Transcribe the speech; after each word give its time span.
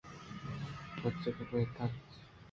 تچگ 0.97 1.37
ءِ 1.41 1.49
بہ 1.49 1.59
تچ۔ 1.75 2.05